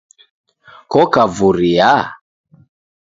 koka 0.91 1.23
Vuria? 1.35 1.91